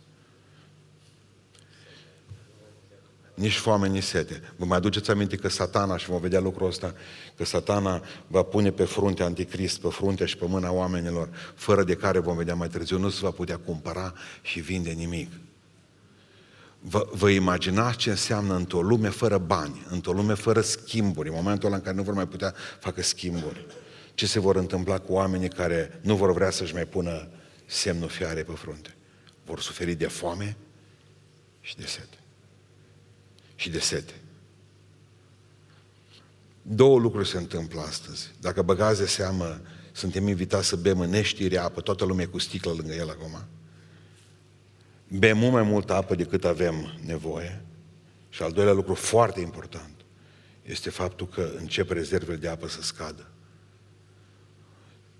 [3.34, 4.42] Nici foame, nici sete.
[4.56, 6.94] Vă mai aduceți aminte că satana, și vom vedea lucrul ăsta,
[7.36, 11.94] că satana va pune pe frunte anticrist, pe fruntea și pe mâna oamenilor, fără de
[11.94, 15.32] care vom vedea mai târziu, nu se va putea cumpăra și vinde nimic.
[16.80, 21.66] Vă, vă imaginați ce înseamnă într-o lume fără bani, într-o lume fără schimburi, în momentul
[21.66, 23.66] ăla în care nu vor mai putea facă schimburi.
[24.14, 27.28] Ce se vor întâmpla cu oamenii care nu vor vrea să-și mai pună
[27.66, 28.94] semnul fiare pe frunte?
[29.44, 30.56] Vor suferi de foame
[31.60, 32.18] și de sete
[33.54, 34.12] și de sete.
[36.62, 38.30] Două lucruri se întâmplă astăzi.
[38.40, 39.60] Dacă băgați de seamă,
[39.92, 43.44] suntem invitați să bem în neștire apă, toată lumea cu sticlă lângă el acum.
[45.08, 47.64] Bem mult mai multă apă decât avem nevoie.
[48.28, 49.94] Și al doilea lucru foarte important
[50.62, 53.28] este faptul că încep rezervele de apă să scadă.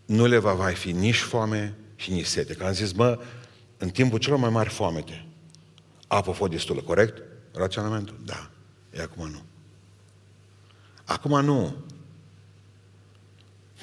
[0.05, 2.55] Nu le va mai fi nici foame, și ni sete.
[2.55, 3.19] Că am zis, mă,
[3.77, 5.27] în timpul celor mai mari foamete,
[6.07, 7.23] apă a fost destulă, corect?
[7.55, 8.21] Raționamentul?
[8.25, 8.51] Da.
[8.91, 9.43] E acum nu.
[11.05, 11.77] Acum nu.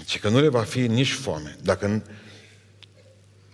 [0.05, 1.57] Și că nu le va fi nici foame.
[1.63, 2.03] Dacă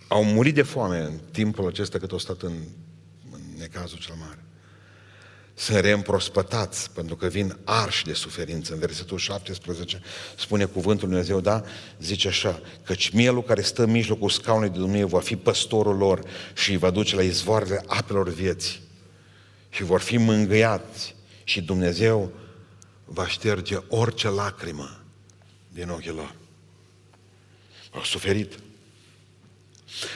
[0.08, 2.52] au murit de foame în timpul acesta cât au stat în,
[3.32, 4.42] în necazul cel mare.
[5.54, 8.72] Sunt reîmprospătați pentru că vin arși de suferință.
[8.72, 10.00] În versetul 17
[10.36, 11.62] spune cuvântul Lui Dumnezeu, da?
[12.00, 16.22] Zice așa, căci mielul care stă în mijlocul scaunului de Dumnezeu va fi păstorul lor
[16.54, 18.86] și îi va duce la izvoarele apelor vieții.
[19.68, 22.32] Și vor fi mângâiați și Dumnezeu
[23.04, 25.00] va șterge orice lacrimă
[25.72, 26.34] din ochii lor.
[27.92, 28.58] Au suferit.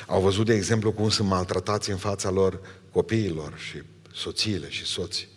[0.07, 2.61] Au văzut, de exemplu, cum sunt maltratați în fața lor
[2.91, 5.29] copiilor și soțiile și soții.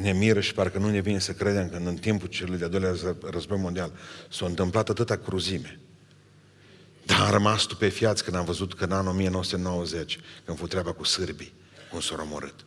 [0.00, 2.94] Ne miră și parcă nu ne vine să credem că în timpul celui de-al doilea
[3.30, 3.92] război mondial
[4.30, 5.80] s-a întâmplat atâta cruzime.
[7.06, 11.04] Dar am rămas stupefiați când am văzut că în anul 1990, când fu treaba cu
[11.04, 11.52] sârbii,
[11.90, 12.64] cum s-au omorât.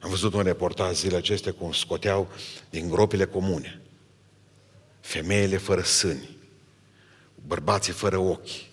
[0.00, 2.28] Am văzut un reportaj zilele acestea cum scoteau
[2.70, 3.80] din gropile comune
[5.06, 6.36] femeile fără sâni,
[7.46, 8.64] bărbații fără ochi,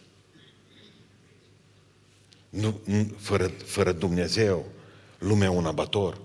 [2.50, 2.82] nu,
[3.18, 4.72] fără, fără Dumnezeu,
[5.18, 6.22] lumea un abator.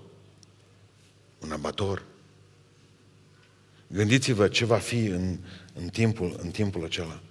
[1.39, 2.03] Un abator.
[3.87, 5.37] Gândiți-vă ce va fi în,
[5.73, 7.21] în, timpul, în timpul acela.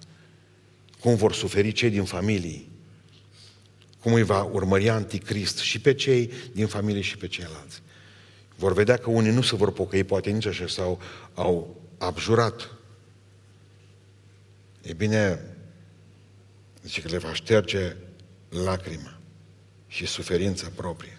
[0.99, 2.71] Cum vor suferi cei din familii.
[4.01, 7.81] Cum îi va urmări anticrist și pe cei din familie și pe ceilalți.
[8.55, 11.01] Vor vedea că unii nu se vor pocăi, poate nici așa, sau
[11.33, 12.69] au abjurat.
[14.81, 15.39] E bine,
[16.83, 17.95] zice că le va șterge
[18.49, 19.19] lacrima
[19.87, 21.17] și suferința proprie.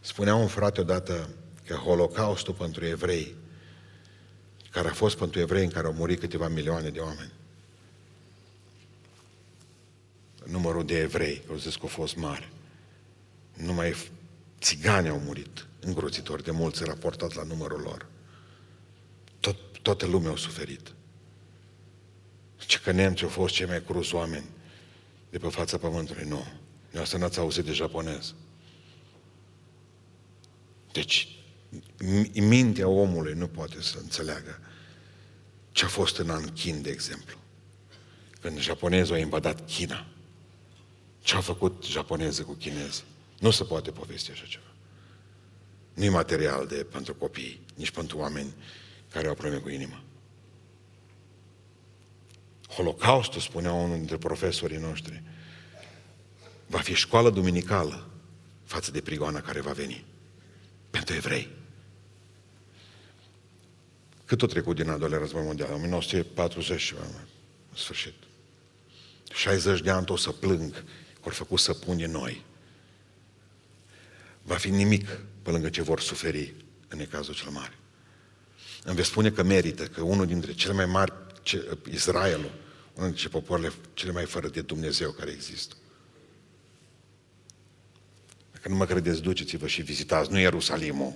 [0.00, 1.30] Spunea un frate odată
[1.66, 3.34] că Holocaustul pentru evrei,
[4.70, 7.32] care a fost pentru evrei în care au murit câteva milioane de oameni,
[10.50, 12.48] numărul de evrei, au zis că a fost mare.
[13.56, 13.94] Numai
[14.60, 18.06] țigani au murit, îngrozitori de mulți, raportat la numărul lor.
[19.40, 20.92] Tot, toată lumea a suferit.
[22.56, 24.44] Ce că nemții au fost cei mai cruz oameni
[25.30, 26.24] de pe fața pământului.
[26.28, 26.46] Nu.
[26.90, 28.34] Noastră n-ați auzit de japonez.
[30.92, 31.28] Deci,
[32.34, 34.60] mintea omului nu poate să înțeleagă
[35.72, 37.38] ce a fost în Anchin, de exemplu.
[38.40, 40.06] Când japonezul a invadat China.
[41.22, 43.04] Ce a făcut japonezii cu chinezii?
[43.38, 44.64] Nu se poate povesti așa ceva.
[45.94, 48.54] Nu e material de, pentru copii, nici pentru oameni
[49.10, 50.02] care au probleme cu inima.
[52.68, 55.22] Holocaustul, spunea unul dintre profesorii noștri,
[56.66, 58.08] va fi școală duminicală
[58.64, 60.04] față de prigoana care va veni.
[60.90, 61.48] Pentru evrei.
[64.24, 65.72] Cât a trecut din al doilea război mondial?
[65.72, 67.26] 1940 și în
[67.76, 68.14] sfârșit.
[69.32, 70.84] 60 de ani o să plâng
[71.22, 72.44] că au făcut să pune noi.
[74.42, 75.08] Va fi nimic
[75.42, 76.54] pe lângă ce vor suferi
[76.88, 77.78] în cazul cel mare.
[78.84, 82.52] Îmi veți spune că merită, că unul dintre cele mai mari ce, Israelul,
[82.94, 85.74] unul dintre popoarele cele mai fără de Dumnezeu care există.
[88.52, 91.14] Dacă nu mă credeți, duceți-vă și vizitați, nu Ierusalimul.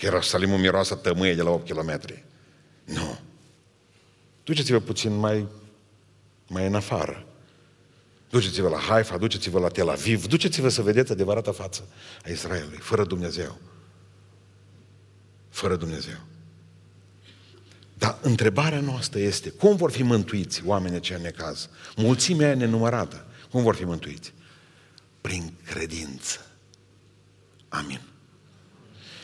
[0.00, 2.00] Ierusalimul miroasă tămâie de la 8 km.
[2.84, 3.18] Nu.
[4.44, 5.46] Duceți-vă puțin mai,
[6.48, 7.26] mai în afară.
[8.36, 11.88] Duceți-vă la Haifa, duceți-vă la Tel Aviv, duceți-vă să vedeți adevărata față
[12.24, 13.58] a Israelului, fără Dumnezeu.
[15.48, 16.18] Fără Dumnezeu.
[17.94, 21.68] Dar întrebarea noastră este, cum vor fi mântuiți oamenii ce în necaz?
[21.96, 23.26] Mulțimea nenumărată.
[23.50, 24.32] Cum vor fi mântuiți?
[25.20, 26.46] Prin credință.
[27.68, 28.00] Amin.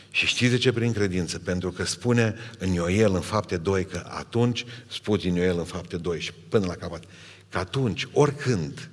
[0.09, 1.39] Și știți de ce prin credință?
[1.39, 5.97] Pentru că spune în Ioel în fapte 2 că atunci, spune în Ioel în fapte
[5.97, 7.03] 2 și până la capăt,
[7.49, 8.89] că atunci, oricând,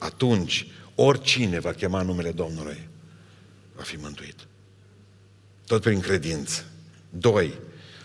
[0.00, 2.88] atunci, oricine va chema numele Domnului,
[3.74, 4.36] va fi mântuit.
[5.66, 6.64] Tot prin credință.
[7.10, 7.58] Doi,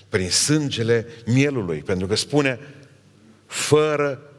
[0.10, 2.60] prin sângele mielului, pentru că spune
[3.46, 4.34] fără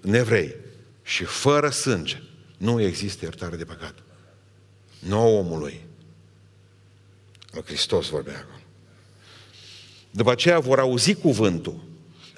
[0.00, 0.54] nevrei
[1.02, 2.22] și fără sânge
[2.56, 3.94] nu există iertare de păcat.
[4.98, 5.86] Nu omului.
[7.50, 8.60] Lui Hristos vorbea acolo.
[10.10, 11.87] După aceea vor auzi cuvântul că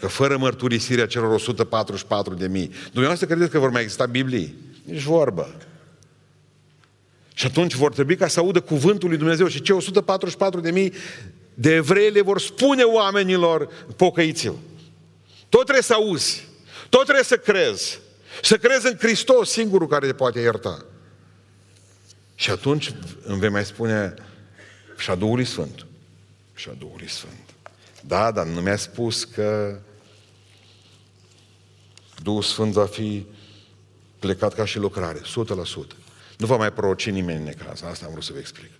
[0.06, 4.54] fără mărturisirea celor 144 de mii, dumneavoastră credeți că vor mai exista Biblii?
[4.84, 5.54] Nici vorbă.
[7.34, 10.92] Și atunci vor trebui ca să audă cuvântul lui Dumnezeu și cei 144 de mii
[11.54, 14.54] de evrei le vor spune oamenilor, pocăiți-vă.
[15.48, 16.48] Tot trebuie să auzi,
[16.88, 18.00] tot trebuie să crezi,
[18.42, 20.84] să crezi în Hristos, singurul care te poate ierta.
[22.34, 22.94] Și atunci
[23.24, 24.14] îmi vei mai spune
[24.98, 25.86] și a Duhului Sfânt.
[26.54, 27.54] Și a Duhului Sfânt.
[28.06, 29.78] Da, dar nu mi-a spus că
[32.30, 33.26] Duhul Sfânt va fi
[34.18, 35.22] plecat ca și lucrare, 100%.
[36.38, 37.82] Nu va mai proroci nimeni în necaz.
[37.82, 38.70] Asta am vrut să vă explic.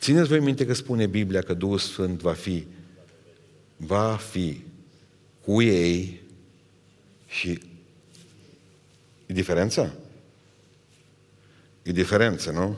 [0.00, 2.66] Țineți voi minte că spune Biblia că Duhul Sfânt va fi
[3.76, 4.62] va fi
[5.44, 6.20] cu ei
[7.26, 7.62] și
[9.26, 9.92] e diferența?
[11.82, 12.76] E diferență, nu?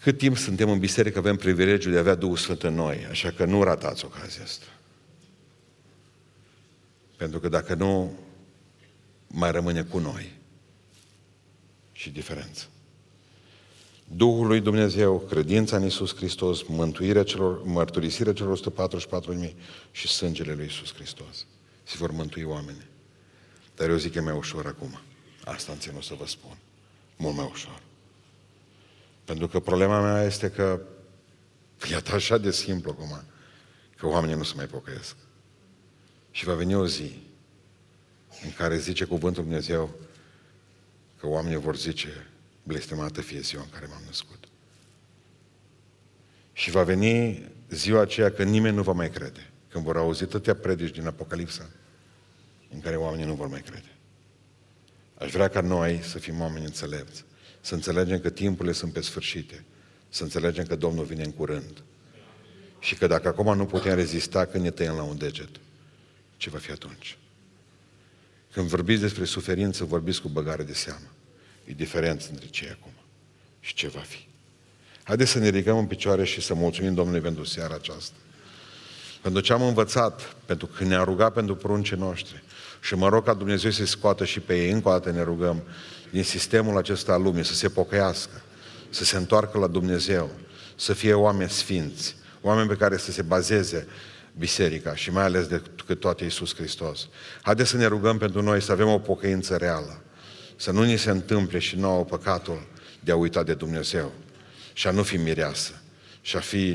[0.00, 3.30] Cât timp suntem în biserică avem privilegiul de a avea Duhul Sfânt în noi, așa
[3.30, 4.66] că nu ratați ocazia asta.
[7.24, 8.12] Pentru că dacă nu,
[9.26, 10.32] mai rămâne cu noi
[11.92, 12.64] și diferență.
[14.04, 19.52] Duhul lui Dumnezeu, credința în Iisus Hristos, mântuirea celor, mărturisirea celor 144.000
[19.90, 21.46] și sângele lui Iisus Hristos.
[21.82, 22.86] Se vor mântui oameni.
[23.76, 25.00] Dar eu zic că e mai ușor acum.
[25.44, 26.58] Asta am ținut să vă spun.
[27.16, 27.80] Mult mai ușor.
[29.24, 30.80] Pentru că problema mea este că
[31.90, 33.22] e așa de simplu acum,
[33.96, 35.16] că oamenii nu se mai pocăiesc.
[36.34, 37.12] Și va veni o zi
[38.44, 39.94] în care zice cuvântul Dumnezeu
[41.20, 42.26] că oamenii vor zice
[42.62, 44.44] blestemată fie ziua în care m-am născut.
[46.52, 49.50] Și va veni ziua aceea când nimeni nu va mai crede.
[49.68, 51.70] Când vor auzi tătea predici din Apocalipsa,
[52.72, 53.92] în care oamenii nu vor mai crede.
[55.14, 57.24] Aș vrea ca noi să fim oameni înțelepți,
[57.60, 59.64] să înțelegem că timpurile sunt pe sfârșite,
[60.08, 61.82] să înțelegem că Domnul vine în curând.
[62.78, 65.50] Și că dacă acum nu putem rezista când ne tăiem la un deget,
[66.44, 67.16] ce va fi atunci?
[68.52, 71.10] Când vorbiți despre suferință, vorbiți cu băgare de seamă.
[71.64, 72.92] E diferență între ce e acum
[73.60, 74.26] și ce va fi.
[75.02, 78.14] Haideți să ne ridicăm în picioare și să mulțumim Domnului pentru seara aceasta.
[79.22, 82.42] Pentru ce am învățat, pentru că ne-a rugat pentru pruncii noștri.
[82.80, 85.62] Și mă rog ca Dumnezeu să-i scoată și pe ei, încă o dată ne rugăm,
[86.10, 88.42] din sistemul acesta al lumii, să se pocăiască,
[88.90, 90.30] să se întoarcă la Dumnezeu,
[90.76, 93.86] să fie oameni sfinți, oameni pe care să se bazeze
[94.38, 97.08] biserica și mai ales de cât toate Iisus Hristos.
[97.42, 100.02] Haideți să ne rugăm pentru noi să avem o pocăință reală.
[100.56, 102.66] Să nu ni se întâmple și nouă păcatul
[103.00, 104.12] de a uita de Dumnezeu
[104.72, 105.82] și a nu fi mireasă
[106.20, 106.70] și a fi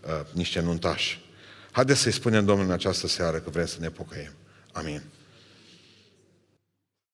[0.00, 1.24] uh, niște nuntași.
[1.70, 4.30] Haideți să-i spunem Domnului în această seară că vrem să ne pocăim.
[4.72, 5.02] Amin.